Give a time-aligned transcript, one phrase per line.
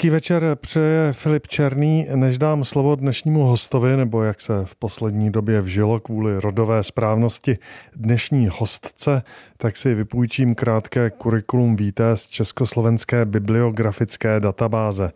[0.00, 2.06] Hezký večer přeje Filip Černý.
[2.14, 7.58] Než dám slovo dnešnímu hostovi, nebo jak se v poslední době vžilo kvůli rodové správnosti
[7.96, 9.22] dnešní hostce,
[9.56, 15.12] tak si vypůjčím krátké kurikulum víté z Československé bibliografické databáze.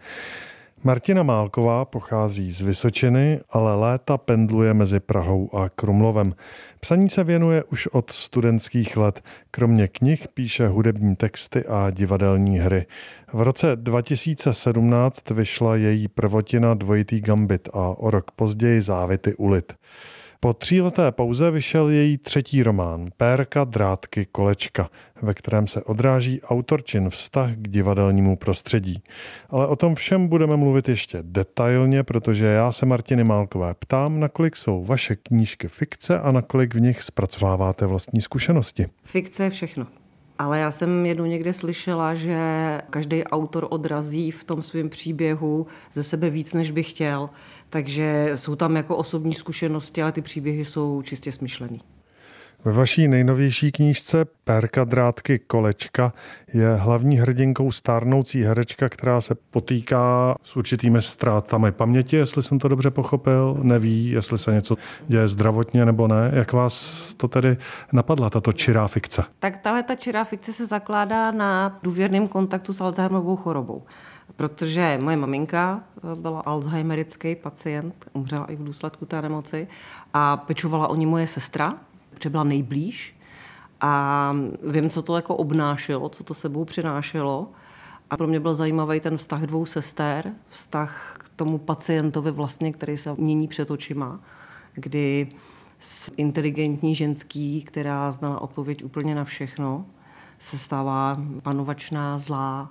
[0.87, 6.35] Martina Málková pochází z Vysočiny, ale léta pendluje mezi Prahou a Krumlovem.
[6.81, 9.23] Psaní se věnuje už od studentských let.
[9.51, 12.87] Kromě knih píše hudební texty a divadelní hry.
[13.33, 19.73] V roce 2017 vyšla její prvotina Dvojitý gambit a o rok později Závity ulit.
[20.45, 24.91] Po tříleté pauze vyšel její třetí román Pérka, drátky, kolečka,
[25.23, 29.03] ve kterém se odráží autorčin vztah k divadelnímu prostředí.
[29.51, 34.57] Ale o tom všem budeme mluvit ještě detailně, protože já se Martiny Málkové ptám, nakolik
[34.57, 38.87] jsou vaše knížky fikce a nakolik v nich zpracováváte vlastní zkušenosti.
[39.05, 39.87] Fikce je všechno.
[40.39, 42.39] Ale já jsem jednou někde slyšela, že
[42.91, 47.31] každý autor odrazí v tom svém příběhu ze sebe víc, než by chtěl.
[47.75, 51.81] Takže jsou tam jako osobní zkušenosti, ale ty příběhy jsou čistě smyšlený.
[52.65, 56.13] Ve vaší nejnovější knížce Pérka drátky kolečka
[56.55, 62.69] je hlavní hrdinkou stárnoucí herečka, která se potýká s určitými ztrátami paměti, jestli jsem to
[62.69, 64.77] dobře pochopil, neví, jestli se něco
[65.09, 66.31] děje zdravotně nebo ne.
[66.35, 67.57] Jak vás to tedy
[67.93, 69.25] napadla, tato čirá fikce?
[69.39, 73.83] Tak tahle ta čirá fikce se zakládá na důvěrném kontaktu s Alzheimerovou chorobou.
[74.37, 75.83] Protože moje maminka
[76.21, 79.69] byla alzheimerický pacient, umřela i v důsledku té nemoci
[80.15, 81.75] a pečovala o ní moje sestra,
[82.11, 83.17] protože byla nejblíž
[83.81, 84.35] a
[84.71, 87.49] vím, co to jako obnášelo, co to sebou přinášelo.
[88.11, 92.97] A pro mě byl zajímavý ten vztah dvou sester, vztah k tomu pacientovi vlastně, který
[92.97, 94.21] se mění před očima,
[94.75, 95.29] kdy
[95.79, 99.87] s inteligentní ženský, která znala odpověď úplně na všechno,
[100.39, 102.71] se stává panovačná, zlá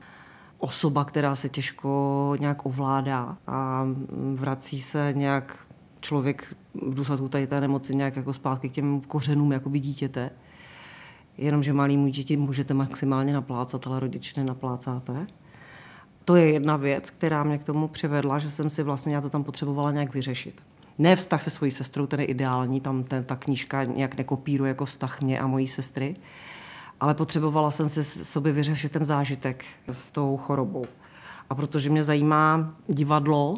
[0.63, 3.88] osoba, která se těžko nějak ovládá a
[4.34, 5.57] vrací se nějak
[6.00, 10.29] člověk v důsledku tady té nemoci nějak jako zpátky k těm kořenům jakoby dítěte.
[11.38, 15.28] Jenomže malýmu děti můžete maximálně naplácat, ale rodiče nenaplácáte.
[16.25, 19.30] To je jedna věc, která mě k tomu přivedla, že jsem si vlastně, já to
[19.30, 20.63] tam potřebovala nějak vyřešit.
[20.97, 24.85] Ne vztah se svojí sestrou, ten je ideální, tam ten, ta knížka nějak nekopíruje jako
[24.85, 26.16] vztah mě a mojí sestry,
[27.03, 30.85] ale potřebovala jsem si sobě vyřešit ten zážitek s tou chorobou.
[31.49, 33.57] A protože mě zajímá divadlo,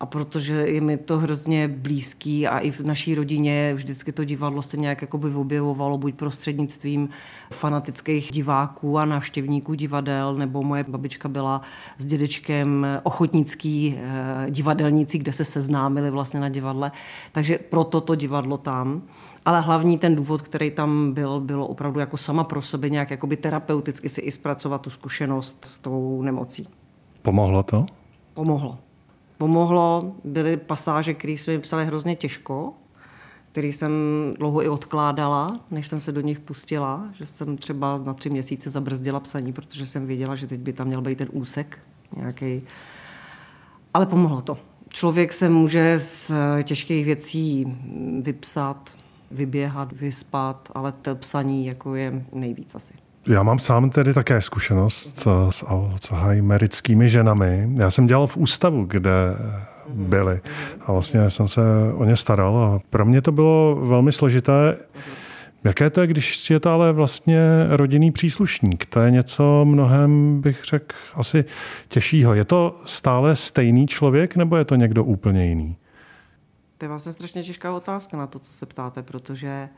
[0.00, 4.62] a protože je mi to hrozně blízký a i v naší rodině vždycky to divadlo
[4.62, 7.08] se nějak jakoby objevovalo buď prostřednictvím
[7.50, 11.60] fanatických diváků a návštěvníků divadel, nebo moje babička byla
[11.98, 16.92] s dědečkem ochotnický eh, divadelníci, kde se seznámili vlastně na divadle.
[17.32, 19.02] Takže proto to divadlo tam.
[19.46, 23.36] Ale hlavní ten důvod, který tam byl, bylo opravdu jako sama pro sebe nějak jakoby
[23.36, 26.68] terapeuticky si i zpracovat tu zkušenost s tou nemocí.
[27.22, 27.86] Pomohlo to?
[28.34, 28.78] Pomohlo
[29.38, 30.14] pomohlo.
[30.24, 32.72] Byly pasáže, které jsme mi psali hrozně těžko,
[33.52, 33.92] který jsem
[34.38, 38.70] dlouho i odkládala, než jsem se do nich pustila, že jsem třeba na tři měsíce
[38.70, 41.78] zabrzdila psaní, protože jsem věděla, že teď by tam měl být ten úsek
[42.16, 42.62] nějaký.
[43.94, 44.58] Ale pomohlo to.
[44.88, 47.76] Člověk se může z těžkých věcí
[48.20, 48.90] vypsat,
[49.30, 52.94] vyběhat, vyspat, ale to psaní jako je nejvíc asi.
[53.28, 57.68] Já mám sám tedy také zkušenost s alzheimerickými ženami.
[57.78, 59.10] Já jsem dělal v ústavu, kde
[59.88, 60.40] byli
[60.86, 61.60] a vlastně jsem se
[61.94, 64.76] o ně staral a pro mě to bylo velmi složité.
[65.64, 68.86] Jaké to je, když je to ale vlastně rodinný příslušník?
[68.86, 71.44] To je něco mnohem, bych řekl, asi
[71.88, 72.34] těžšího.
[72.34, 75.76] Je to stále stejný člověk nebo je to někdo úplně jiný?
[76.78, 79.68] To je vlastně strašně těžká otázka na to, co se ptáte, protože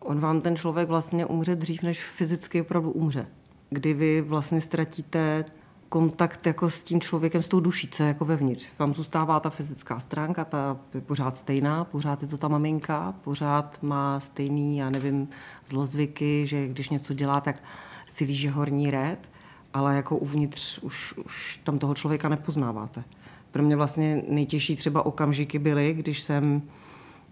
[0.00, 3.26] on vám ten člověk vlastně umře dřív, než fyzicky opravdu umře.
[3.70, 5.44] Kdy vy vlastně ztratíte
[5.88, 8.68] kontakt jako s tím člověkem, s tou duší, co je jako vevnitř.
[8.78, 13.82] Vám zůstává ta fyzická stránka, ta je pořád stejná, pořád je to ta maminka, pořád
[13.82, 15.28] má stejný, já nevím,
[15.66, 17.62] zlozvyky, že když něco dělá, tak
[18.06, 19.31] si líže horní rét,
[19.74, 23.04] ale jako uvnitř už, už tam toho člověka nepoznáváte.
[23.50, 26.62] Pro mě vlastně nejtěžší třeba okamžiky byly, když jsem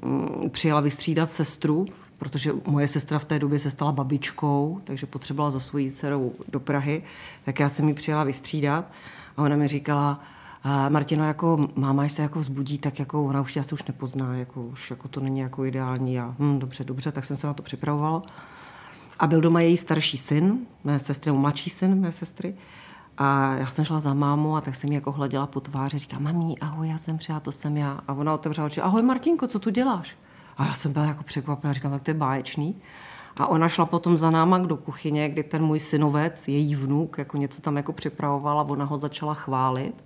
[0.02, 1.86] mm, přijela vystřídat sestru
[2.20, 6.60] protože moje sestra v té době se stala babičkou, takže potřebovala za svojí dcerou do
[6.60, 7.02] Prahy,
[7.44, 8.90] tak já jsem ji přijela vystřídat
[9.36, 10.20] a ona mi říkala,
[10.88, 14.62] Martino, jako máma, až se jako vzbudí, tak jako ona už se už nepozná, jako
[14.62, 16.20] už jako to není jako ideální.
[16.20, 18.22] A hm, dobře, dobře, tak jsem se na to připravovala.
[19.20, 22.54] A byl doma její starší syn, mé sestry, mladší syn mé sestry.
[23.18, 25.98] A já jsem šla za mámu a tak jsem ji jako hleděla po tváři.
[25.98, 28.00] Říká, mami, ahoj, já jsem přijela, to jsem já.
[28.08, 30.16] A ona otevřela oči, ahoj Martinko, co tu děláš?
[30.56, 32.76] A já jsem byla jako překvapená, říkám, tak to je báječný.
[33.36, 37.36] A ona šla potom za náma do kuchyně, kdy ten můj synovec, její vnuk, jako
[37.36, 40.04] něco tam jako připravovala, ona ho začala chválit,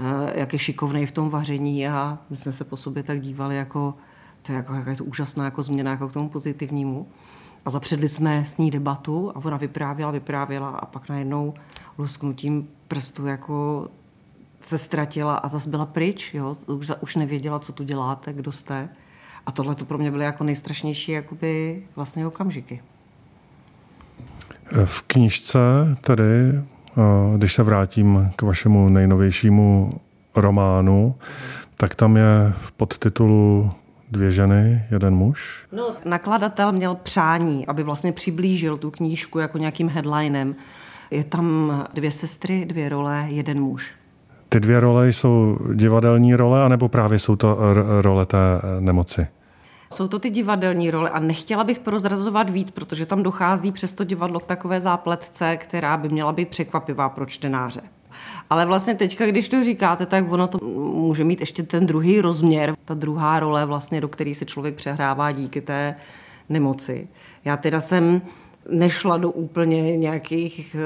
[0.00, 3.56] eh, jak je šikovný v tom vaření a my jsme se po sobě tak dívali,
[3.56, 3.94] jako
[4.42, 7.06] to je, jako, jako je to úžasná jako změna jako k tomu pozitivnímu.
[7.66, 11.54] A zapředli jsme s ní debatu a ona vyprávěla, vyprávěla a pak najednou
[11.98, 13.88] lusknutím prstu jako
[14.60, 16.56] se ztratila a zase byla pryč, jo?
[16.66, 18.88] Už, už nevěděla, co tu děláte, kdo jste.
[19.46, 22.82] A tohle to pro mě byly jako nejstrašnější jakoby vlastně okamžiky.
[24.84, 25.58] V knižce
[26.00, 26.62] tedy,
[27.36, 30.00] když se vrátím k vašemu nejnovějšímu
[30.34, 31.14] románu,
[31.76, 33.72] tak tam je v podtitulu
[34.10, 35.66] dvě ženy, jeden muž.
[35.72, 40.54] No, nakladatel měl přání, aby vlastně přiblížil tu knížku jako nějakým headlinem.
[41.10, 43.90] Je tam dvě sestry, dvě role, jeden muž.
[44.48, 47.58] Ty dvě role jsou divadelní role, anebo právě jsou to
[48.00, 48.38] role té
[48.80, 49.26] nemoci?
[49.94, 54.04] Jsou to ty divadelní role a nechtěla bych prozrazovat víc, protože tam dochází přes to
[54.04, 57.80] divadlo k takové zápletce, která by měla být překvapivá pro čtenáře.
[58.50, 60.58] Ale vlastně teďka, když to říkáte, tak ono to
[60.94, 65.32] může mít ještě ten druhý rozměr, ta druhá role, vlastně, do které se člověk přehrává
[65.32, 65.96] díky té
[66.48, 67.08] nemoci.
[67.44, 68.22] Já teda jsem
[68.70, 70.76] nešla do úplně nějakých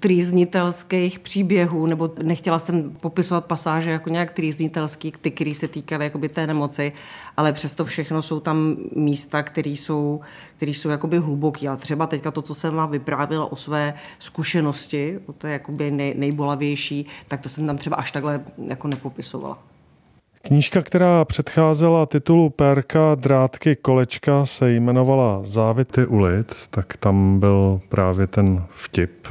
[0.00, 6.28] trýznitelských příběhů, nebo nechtěla jsem popisovat pasáže jako nějak trýznitelský, ty, které se týkaly jakoby
[6.28, 6.92] té nemoci,
[7.36, 10.20] ale přesto všechno jsou tam místa, které jsou,
[10.56, 11.68] které jsou jakoby hluboký.
[11.68, 16.14] A třeba teďka to, co jsem vám vyprávěla o své zkušenosti, to je jakoby nej,
[16.16, 19.58] nejbolavější, tak to jsem tam třeba až takhle jako nepopisovala.
[20.46, 28.26] Knížka, která předcházela titulu Perka, drátky, kolečka, se jmenovala Závity ulit, tak tam byl právě
[28.26, 29.28] ten vtip,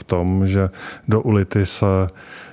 [0.00, 0.70] v tom, že
[1.08, 1.86] do ulity se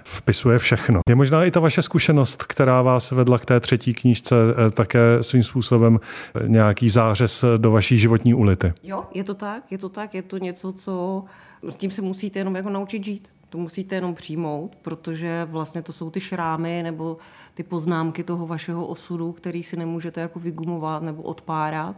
[0.04, 1.00] vpisuje všechno.
[1.10, 4.36] Je možná i ta vaše zkušenost, která vás vedla k té třetí knížce,
[4.68, 8.74] eh, také svým způsobem eh, nějaký zářez do vaší životní ulity.
[8.84, 11.24] Jo, je to tak, je to tak, je to něco, co
[11.70, 13.30] s tím se musíte jenom jako naučit žít.
[13.50, 17.18] To musíte jenom přijmout, protože vlastně to jsou ty šrámy nebo
[17.54, 21.96] ty poznámky toho vašeho osudu, který si nemůžete jako vygumovat nebo odpárat.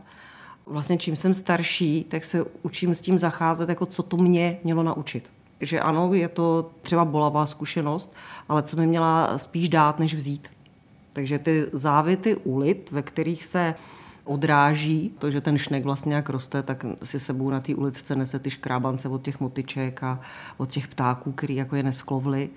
[0.66, 4.84] Vlastně čím jsem starší, tak se učím s tím zacházet, jako co to mě mělo
[4.84, 8.14] naučit že ano, je to třeba bolavá zkušenost,
[8.50, 10.50] ale co mi měla spíš dát, než vzít.
[11.14, 13.76] Takže ty závity ulit, ve kterých se
[14.24, 18.40] odráží to, že ten šnek vlastně jak roste, tak si sebou na té uličce nese
[18.40, 20.20] ty škrábance od těch motyček a
[20.58, 22.50] od těch ptáků, který jako je nesklovly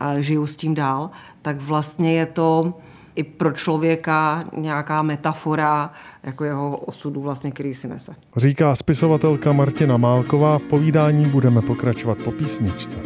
[0.00, 1.10] a žijou s tím dál,
[1.42, 2.74] tak vlastně je to
[3.14, 5.90] i pro člověka nějaká metafora
[6.22, 8.14] jako jeho osudu, vlastně, který si nese.
[8.36, 10.58] Říká spisovatelka Martina Málková.
[10.58, 12.98] V povídání budeme pokračovat po písničce.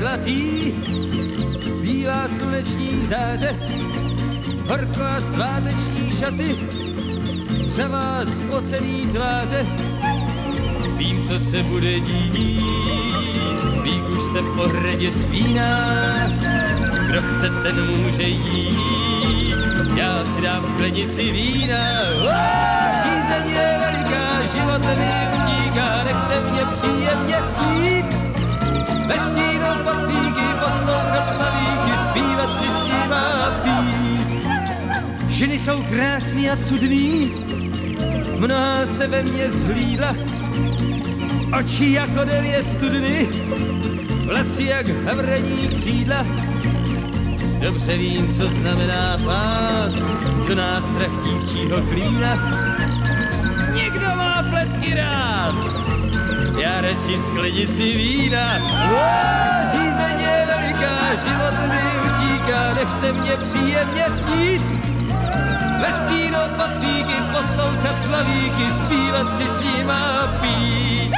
[0.00, 0.72] Zlatý,
[1.82, 3.56] bílá sluneční záře,
[4.68, 6.56] horko a sváteční šaty,
[7.66, 9.66] dřeva spocený tváře.
[10.96, 12.62] Vím, co se bude dít,
[13.82, 15.86] vík už se po hradě spíná,
[17.06, 18.78] kdo chce, ten může jít.
[19.96, 22.02] Já si dám sklenici vína,
[23.02, 28.29] žízeň je veliká, život mi utíká, nechte mě příjemně snít.
[29.10, 32.68] Ve stínu pod píky poslouchat slavíky, zpívat si
[33.62, 34.52] pít.
[35.28, 37.32] Ženy jsou krásný a cudný,
[38.38, 40.16] mnoha se ve mně zhlídla,
[41.58, 43.28] oči jako devět studny,
[44.26, 46.26] vlasy jak havrení křídla.
[47.60, 49.92] Dobře vím, co znamená pát,
[50.48, 52.52] do nástrah dívčího klína.
[53.74, 55.79] Někdo má pletky rád,
[56.60, 58.58] já radši sklenici vína.
[59.72, 64.62] Řízeně veliká, život mi utíká, nechte mě příjemně spít.
[65.80, 71.12] Ve stínu pod víky poslouchat slavíky, zpívat si s ním a pít.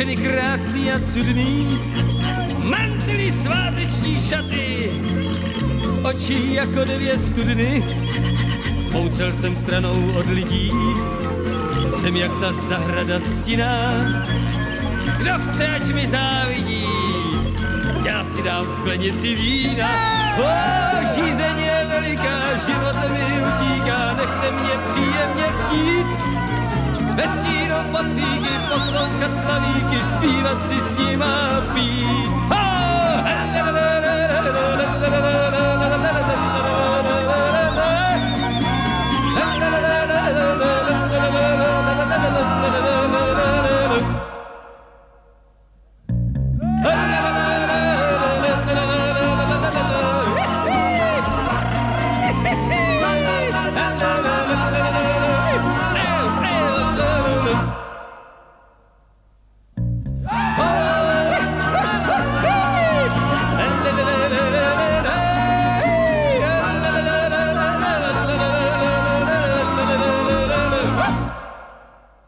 [0.00, 1.68] Ženy krásný a cudný,
[2.64, 4.90] mantily sváteční šaty,
[6.02, 7.84] oči jako dvě studny,
[8.88, 10.72] smoučel jsem stranou od lidí,
[11.88, 13.72] jsem jak ta zahrada stina,
[15.18, 16.84] kdo chce, ať mi závidí,
[18.04, 19.88] já si dám sklenici vína.
[20.40, 20.48] O,
[21.14, 26.20] žízeň je veliká, život mi utíká, nechte mě příjemně stít.
[27.16, 32.28] Ve stínu patlíky poslouchat slavíky, zpívat si s nima pít.
[32.50, 32.69] Oh!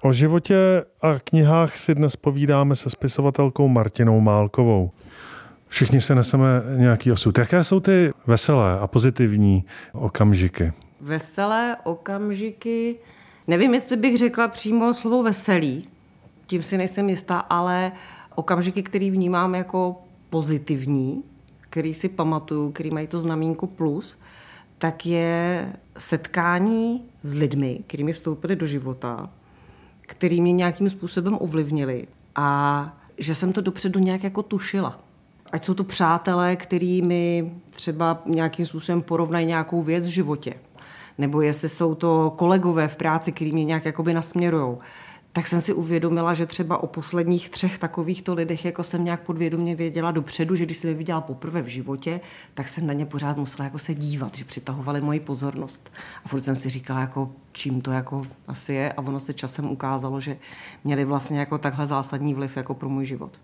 [0.04, 4.90] O životě a knihách si dnes povídáme se spisovatelkou Martinou Málkovou.
[5.68, 7.38] Všichni se neseme nějaký osud.
[7.38, 10.72] Jaké jsou ty veselé a pozitivní okamžiky?
[11.00, 12.96] Veselé okamžiky,
[13.46, 15.88] nevím, jestli bych řekla přímo slovo veselý,
[16.46, 17.92] tím si nejsem jistá, ale
[18.34, 19.96] okamžiky, který vnímám jako
[20.30, 21.22] pozitivní,
[21.60, 24.18] který si pamatuju, který mají to znamínko plus,
[24.78, 29.30] tak je setkání s lidmi, kterými vstoupili do života,
[30.06, 32.06] který mě nějakým způsobem ovlivnili
[32.36, 35.00] a že jsem to dopředu nějak jako tušila.
[35.52, 40.54] Ať jsou to přátelé, který mi třeba nějakým způsobem porovnají nějakou věc v životě,
[41.18, 44.78] nebo jestli jsou to kolegové v práci, který mě nějak jakoby nasměrujou
[45.32, 49.76] tak jsem si uvědomila, že třeba o posledních třech takovýchto lidech, jako jsem nějak podvědomě
[49.76, 52.20] věděla dopředu, že když jsem je viděla poprvé v životě,
[52.54, 55.92] tak jsem na ně pořád musela jako se dívat, že přitahovali moji pozornost.
[56.24, 59.70] A furt jsem si říkala, jako, čím to jako asi je a ono se časem
[59.70, 60.36] ukázalo, že
[60.84, 63.40] měli vlastně jako takhle zásadní vliv jako pro můj život.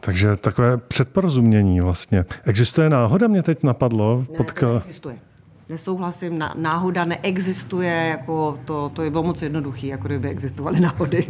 [0.00, 2.24] Takže takové předporozumění vlastně.
[2.44, 4.26] Existuje náhoda, mě teď napadlo.
[4.30, 4.66] Ne, Potka...
[4.66, 5.18] to neexistuje
[5.70, 11.26] nesouhlasím, náhoda neexistuje, jako to, to je bylo moc jednoduché, jako kdyby existovaly náhody.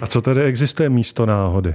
[0.00, 1.74] A co tady existuje místo náhody?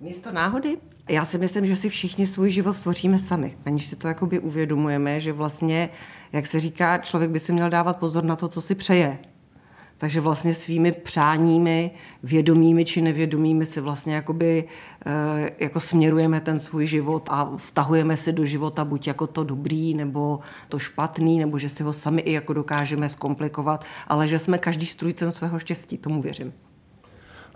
[0.00, 0.76] Místo náhody?
[1.08, 5.20] Já si myslím, že si všichni svůj život tvoříme sami, aniž si to jakoby uvědomujeme,
[5.20, 5.88] že vlastně,
[6.32, 9.18] jak se říká, člověk by si měl dávat pozor na to, co si přeje,
[9.98, 11.90] takže vlastně svými přáními,
[12.22, 14.64] vědomými či nevědomými si vlastně jakoby,
[15.06, 19.94] eh, jako směrujeme ten svůj život a vtahujeme si do života buď jako to dobrý,
[19.94, 24.58] nebo to špatný, nebo že si ho sami i jako dokážeme zkomplikovat, ale že jsme
[24.58, 26.52] každý strujcem svého štěstí, tomu věřím.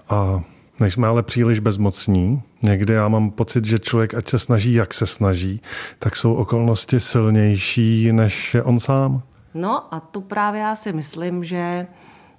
[0.09, 0.42] A
[0.80, 2.42] nejsme ale příliš bezmocní.
[2.62, 5.61] Někdy já mám pocit, že člověk, ať se snaží, jak se snaží,
[5.99, 9.23] tak jsou okolnosti silnější než on sám.
[9.54, 11.87] No a to právě já si myslím, že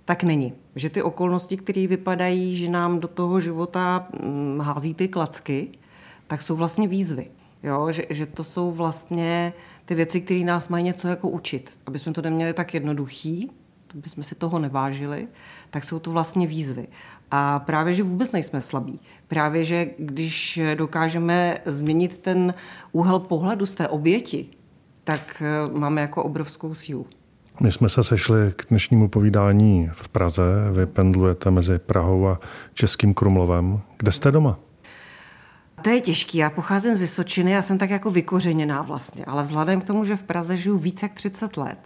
[0.10, 0.54] tak není.
[0.76, 5.72] Že ty okolnosti, které vypadají, že nám do toho života mm, hází ty klacky,
[6.28, 7.28] tak jsou vlastně výzvy.
[7.64, 7.92] Jo?
[7.92, 9.54] Že, že to jsou vlastně
[9.86, 11.72] ty věci, které nás mají něco jako učit.
[11.86, 13.52] Aby jsme to neměli tak jednoduchý,
[13.94, 15.28] aby jsme si toho nevážili,
[15.70, 16.88] tak jsou to vlastně výzvy.
[17.32, 19.00] A právě, že vůbec nejsme slabí.
[19.28, 22.54] Právě, že když dokážeme změnit ten
[22.92, 24.50] úhel pohledu z té oběti,
[25.04, 27.06] tak eh, máme jako obrovskou sílu.
[27.62, 30.44] My jsme se sešli k dnešnímu povídání v Praze.
[30.72, 32.40] Vy pendlujete mezi Prahou a
[32.74, 33.82] Českým Krumlovem.
[33.98, 34.60] Kde jste doma?
[35.82, 36.38] To je těžký.
[36.38, 40.16] Já pocházím z Vysočiny, já jsem tak jako vykořeněná vlastně, ale vzhledem k tomu, že
[40.16, 41.78] v Praze žiju více jak 30 let,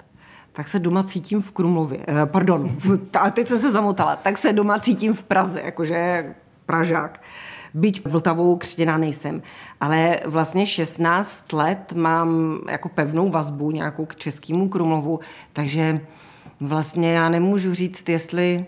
[0.52, 2.00] tak se doma cítím v Krumlově.
[2.08, 2.78] Eh, pardon,
[3.20, 4.16] a teď jsem se zamotala.
[4.16, 6.26] Tak se doma cítím v Praze, jakože
[6.66, 7.22] Pražák
[7.74, 9.42] byť Vltavou křtěná nejsem.
[9.82, 15.20] Ale vlastně 16 let mám jako pevnou vazbu nějakou k českému Krumlovu,
[15.54, 16.02] takže
[16.60, 18.66] vlastně já nemůžu říct, jestli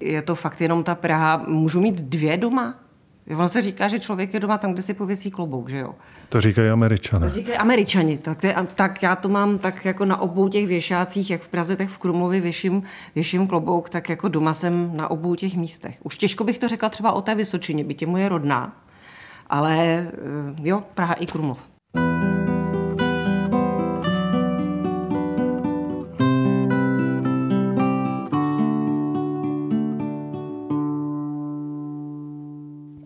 [0.00, 1.44] je to fakt jenom ta Praha.
[1.48, 2.85] Můžu mít dvě doma?
[3.34, 5.94] Ono se říká, že člověk je doma tam, kde si pověsí klobouk, že jo?
[6.28, 7.26] To říkají američané.
[7.26, 8.18] To říkají američani.
[8.18, 11.48] Tak, to je, tak já to mám tak jako na obou těch věšácích, jak v
[11.48, 12.82] Praze, tak v Krumlově věším,
[13.14, 15.98] věším klobouk, tak jako doma jsem na obou těch místech.
[16.02, 18.76] Už těžko bych to řekla třeba o té Vysočině, je moje rodná.
[19.46, 20.12] Ale eh,
[20.62, 21.75] jo, Praha i Krumlov.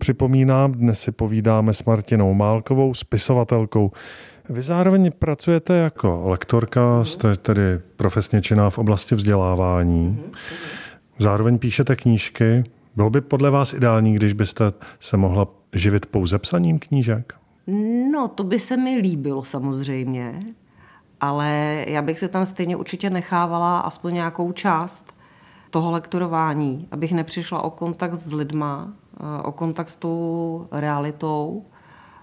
[0.01, 3.91] Připomínám, dnes si povídáme s Martinou Málkovou, spisovatelkou.
[4.49, 10.21] Vy zároveň pracujete jako lektorka, jste tedy profesně činná v oblasti vzdělávání.
[11.17, 12.63] Zároveň píšete knížky.
[12.95, 14.63] Bylo by podle vás ideální, když byste
[14.99, 17.33] se mohla živit pouze psaním knížek?
[18.11, 20.39] No, to by se mi líbilo samozřejmě,
[21.19, 25.13] ale já bych se tam stejně určitě nechávala aspoň nějakou část
[25.69, 28.93] toho lektorování, abych nepřišla o kontakt s lidma,
[29.43, 31.65] o kontakt s tou realitou,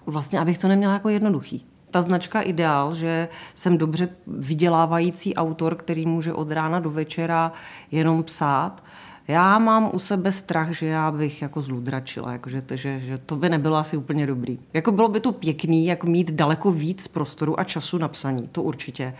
[0.05, 1.65] vlastně abych to neměla jako jednoduchý.
[1.91, 7.51] Ta značka Ideál, že jsem dobře vydělávající autor, který může od rána do večera
[7.91, 8.83] jenom psát,
[9.29, 13.35] já mám u sebe strach, že já bych jako zludračila, jako že, že, že to
[13.35, 14.59] by nebylo asi úplně dobrý.
[14.73, 18.63] Jako bylo by to pěkný, jako mít daleko víc prostoru a času na psaní, to
[18.63, 19.13] určitě.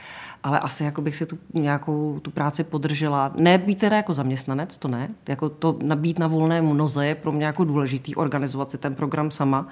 [0.43, 3.31] Ale asi jako bych si tu nějakou tu práci podržela.
[3.35, 5.09] Ne být teda jako zaměstnanec, to ne.
[5.27, 9.31] Jako to nabít na volnému noze je pro mě jako důležitý organizovat si ten program
[9.31, 9.67] sama.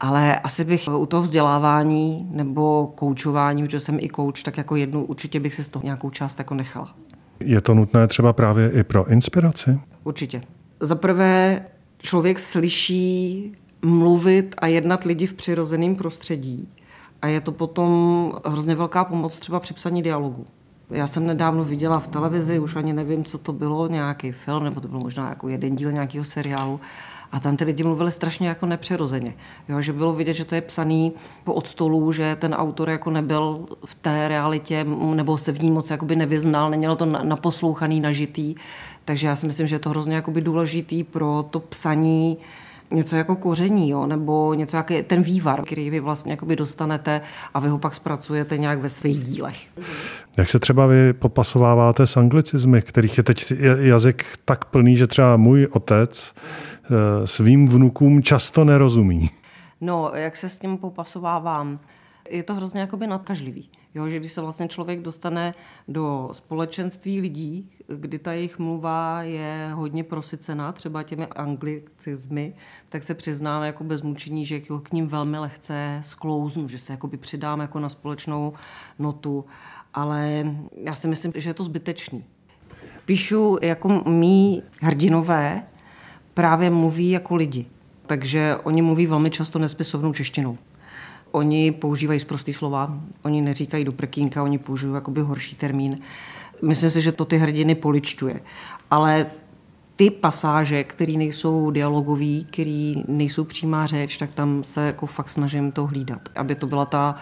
[0.00, 5.04] Ale asi bych u toho vzdělávání nebo koučování, protože jsem i kouč, tak jako jednu
[5.04, 6.94] určitě bych si z toho nějakou část jako nechala.
[7.40, 9.80] Je to nutné třeba právě i pro inspiraci?
[10.04, 10.42] Určitě.
[10.80, 11.62] Za prvé,
[11.98, 16.68] člověk slyší mluvit a jednat lidi v přirozeném prostředí.
[17.22, 20.46] A je to potom hrozně velká pomoc třeba při psaní dialogu.
[20.90, 24.80] Já jsem nedávno viděla v televizi, už ani nevím, co to bylo, nějaký film, nebo
[24.80, 26.80] to byl možná jako jeden díl nějakého seriálu.
[27.32, 29.34] A tam ty lidi mluvili strašně jako nepřirozeně.
[29.68, 31.12] Jo, že bylo vidět, že to je psaný
[31.44, 34.84] po od stolu, že ten autor jako nebyl v té realitě,
[35.14, 38.54] nebo se v ní moc jakoby nevyznal, nemělo to naposlouchaný, nažitý.
[39.04, 42.38] Takže já si myslím, že je to hrozně jakoby důležitý pro to psaní
[42.90, 47.20] něco jako koření, jo, nebo něco jako ten vývar, který vy vlastně dostanete
[47.54, 49.56] a vy ho pak zpracujete nějak ve svých dílech.
[50.38, 55.36] Jak se třeba vy popasováváte s anglicizmy, kterých je teď jazyk tak plný, že třeba
[55.36, 56.69] můj otec eh,
[57.24, 59.30] svým vnukům často nerozumí?
[59.80, 61.80] No, jak se s tím popasovávám?
[62.30, 63.70] Je to hrozně jakoby nadkažlivý.
[63.94, 65.54] Jo, že když se vlastně člověk dostane
[65.88, 72.54] do společenství lidí, kdy ta jejich mluva je hodně prosycená, třeba těmi anglicizmy,
[72.88, 77.16] tak se přiznám jako bez mučení, že k ním velmi lehce sklouznu, že se jakoby
[77.16, 78.52] přidám jako na společnou
[78.98, 79.44] notu,
[79.94, 80.44] ale
[80.84, 82.24] já si myslím, že je to zbytečný.
[83.04, 85.62] Píšu jako mý hrdinové
[86.40, 87.66] právě mluví jako lidi,
[88.06, 90.58] takže oni mluví velmi často nespisovnou češtinou.
[91.30, 95.98] Oni používají zprostý slova, oni neříkají do prkínka, oni používají jakoby horší termín.
[96.62, 98.40] Myslím si, že to ty hrdiny poličťuje.
[98.90, 99.26] Ale
[99.96, 105.72] ty pasáže, které nejsou dialogové, které nejsou přímá řeč, tak tam se jako fakt snažím
[105.72, 107.14] to hlídat, aby to byla ta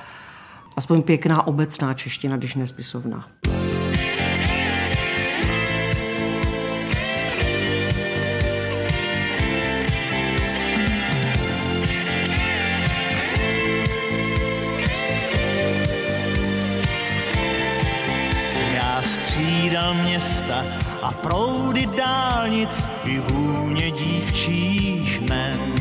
[0.76, 3.28] aspoň pěkná obecná čeština, když nespisovná.
[20.02, 20.64] Města
[21.02, 25.74] a proudy dálnic i hůně dívčích men.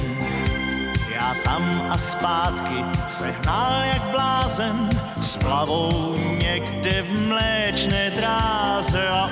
[1.16, 4.90] Já tam a zpátky se hnal jak blázen,
[5.22, 9.30] s plavou někde v mléčné dráze a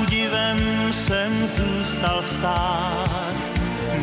[0.00, 0.58] údivem
[0.92, 3.50] jsem zůstal stát.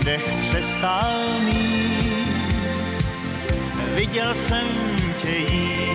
[0.05, 3.05] Dech přestal mít,
[3.95, 4.67] viděl jsem
[5.21, 5.94] tě jít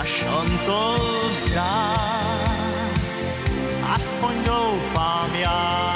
[0.00, 0.94] až on to
[1.30, 1.94] vzdá,
[3.94, 5.90] aspoň doufám já.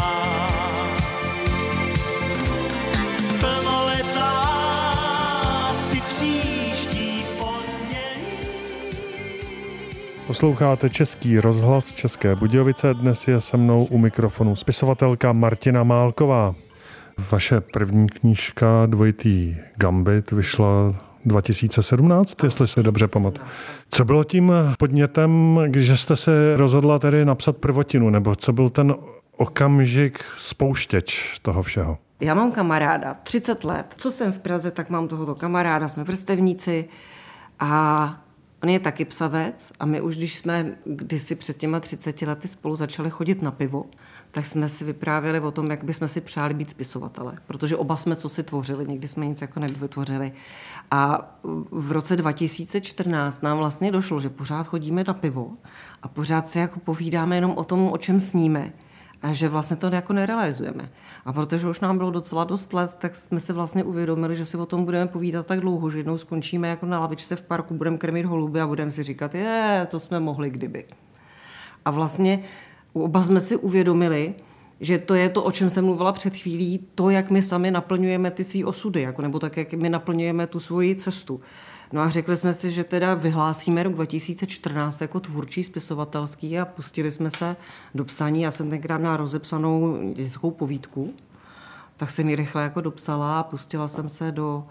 [10.27, 12.95] Posloucháte Český rozhlas České Budějovice.
[12.95, 16.55] Dnes je se mnou u mikrofonu spisovatelka Martina Málková.
[17.31, 23.46] Vaše první knížka Dvojitý Gambit vyšla 2017, jestli si dobře pamatuju.
[23.90, 28.94] Co bylo tím podnětem, když jste se rozhodla tedy napsat prvotinu, nebo co byl ten
[29.37, 31.98] okamžik spouštěč toho všeho?
[32.20, 33.87] Já mám kamaráda, 30 let.
[33.96, 36.84] Co jsem v Praze, tak mám tohoto kamaráda, jsme vrstevníci
[37.60, 38.23] a
[38.64, 42.77] on je taky psavec a my už, když jsme kdysi před těma 30 lety spolu
[42.77, 43.85] začali chodit na pivo,
[44.31, 48.16] tak jsme si vyprávěli o tom, jak bychom si přáli být spisovatele, protože oba jsme
[48.16, 50.33] co si tvořili, nikdy jsme nic jako nevytvořili.
[50.90, 51.18] A
[51.70, 55.53] v roce 2014 nám vlastně došlo, že pořád chodíme na pivo
[56.03, 58.72] a pořád si jako povídáme jenom o tom, o čem sníme
[59.24, 60.90] a že vlastně to jako nerealizujeme.
[61.24, 64.56] A protože už nám bylo docela dost let, tak jsme si vlastně uvědomili, že si
[64.56, 67.98] o tom budeme povídat tak dlouho, že jednou skončíme jako na lavičce v parku, budeme
[67.98, 70.84] krmit holuby a budeme si říkat, je, to jsme mohli kdyby.
[71.84, 72.42] A vlastně
[72.92, 74.34] oba jsme si uvědomili,
[74.80, 78.30] že to je to, o čem jsem mluvila před chvílí, to, jak my sami naplňujeme
[78.30, 81.40] ty své osudy, jako, nebo tak, jak my naplňujeme tu svoji cestu.
[81.92, 87.11] No a řekli jsme si, že teda vyhlásíme rok 2014 jako tvůrčí spisovatelský a pustili
[87.11, 87.57] jsme se
[87.94, 88.42] do psaní.
[88.42, 91.14] Já jsem tenkrát měla rozepsanou dětskou povídku,
[91.97, 94.64] tak jsem ji rychle jako dopsala a pustila jsem se do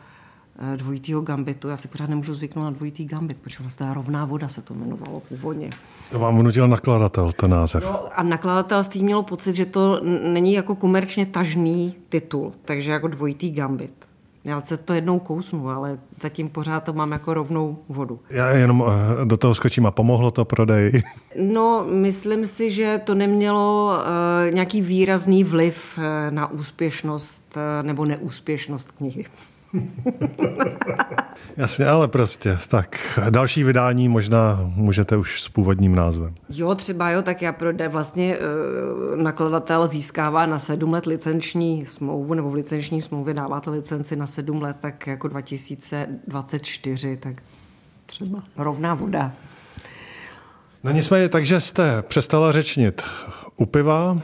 [0.74, 1.70] eh, dvojitýho gambitu.
[1.70, 5.20] Já si pořád nemůžu zvyknout na dvojitý gambit, protože vlastně rovná voda se to jmenovalo
[5.20, 5.70] původně.
[6.12, 7.84] To vám vnutil nakladatel, ten název.
[7.84, 13.52] No, a nakladatelství mělo pocit, že to není jako komerčně tažný titul, takže jako dvojitý
[13.52, 14.13] gambit.
[14.46, 18.20] Já se to jednou kousnu, ale zatím pořád to mám jako rovnou vodu.
[18.30, 21.04] Já jenom eh, do toho skočím a pomohlo to prodej.
[21.40, 28.92] No, myslím si, že to nemělo uh, nějaký výrazný vliv uh, na úspěšnost nebo neúspěšnost
[28.92, 29.26] knihy.
[31.58, 32.58] Jasně, ale prostě.
[32.68, 36.36] Tak další vydání možná můžete už s původním názvem.
[36.50, 38.44] Jo, třeba jo, tak já prodej vlastně uh,
[39.16, 44.62] nakladatel získává na sedm let licenční smlouvu, nebo v licenční smlouvě dáváte licenci na sedm
[44.62, 47.34] let, tak jako 2024, tak
[48.06, 49.32] třeba rovná voda.
[50.84, 53.04] No nicméně, takže jste přestala řečnit
[53.58, 54.20] u piva,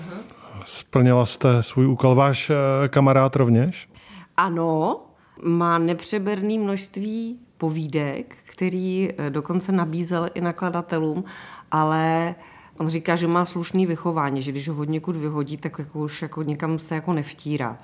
[0.65, 3.89] splnila jste svůj úkol, váš eh, kamarád rovněž?
[4.38, 4.99] Ano,
[5.43, 11.23] má nepřeberné množství povídek, který eh, dokonce nabízel i nakladatelům,
[11.71, 12.36] ale
[12.78, 16.21] on říká, že má slušný vychování, že když ho hodně kud vyhodí, tak jako už
[16.21, 17.78] jako někam se jako nevtírá.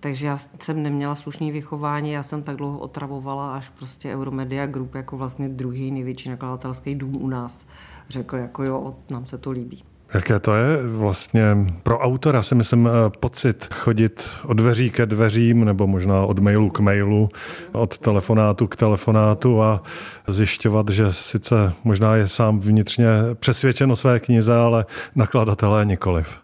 [0.00, 4.94] Takže já jsem neměla slušný vychování, já jsem tak dlouho otravovala, až prostě Euromedia Group
[4.94, 7.66] jako vlastně druhý největší nakladatelský dům u nás
[8.08, 9.84] řekl, jako jo, nám se to líbí.
[10.14, 15.64] Jaké to je vlastně pro autora, si myslím, eh, pocit chodit od dveří ke dveřím,
[15.64, 17.28] nebo možná od mailu k mailu,
[17.72, 19.82] od telefonátu k telefonátu a
[20.28, 26.38] zjišťovat, že sice možná je sám vnitřně přesvědčen o své knize, ale nakladatelé nikoliv.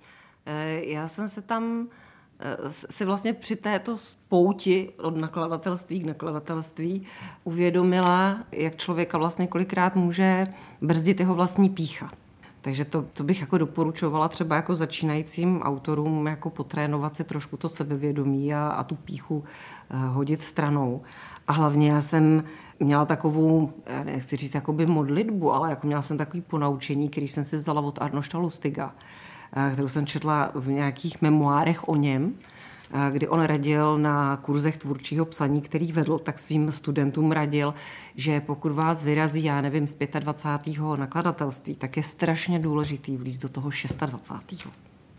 [0.46, 1.88] Eh, já jsem se tam
[2.40, 2.56] eh,
[2.90, 7.02] si vlastně při této pouti od nakladatelství k nakladatelství
[7.44, 10.46] uvědomila, jak člověka vlastně kolikrát může
[10.80, 12.11] brzdit jeho vlastní pícha.
[12.62, 17.68] Takže to, to bych jako doporučovala třeba jako začínajícím autorům jako potrénovat si trošku to
[17.68, 19.44] sebevědomí a, a tu píchu uh,
[20.01, 21.03] hodit stranou.
[21.49, 22.44] A hlavně já jsem
[22.81, 23.73] měla takovou,
[24.05, 28.03] nechci říct jakoby modlitbu, ale jako měla jsem takový ponaučení, který jsem si vzala od
[28.03, 28.94] Arnošta Lustiga,
[29.57, 32.35] uh, kterou jsem četla v nějakých memoárech o něm
[33.11, 37.74] kdy on radil na kurzech tvůrčího psaní, který vedl, tak svým studentům radil,
[38.16, 40.79] že pokud vás vyrazí, já nevím, z 25.
[40.96, 43.70] nakladatelství, tak je strašně důležitý vlíz do toho
[44.07, 44.68] 26.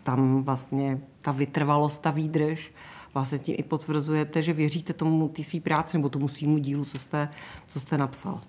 [0.02, 2.72] Tam vlastně ta vytrvalost, ta výdrž,
[3.14, 6.98] vlastně tím i potvrzujete, že věříte tomu té své práci nebo tomu svýmu dílu, co
[6.98, 7.28] jste,
[7.66, 8.40] co jste napsal.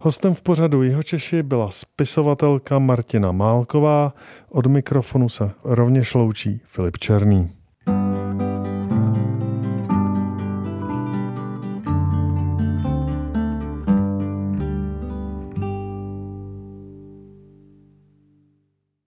[0.00, 4.14] Hostem v pořadu Jeho Češi byla spisovatelka Martina Málková.
[4.48, 7.57] Od mikrofonu se rovněž loučí Filip Černý.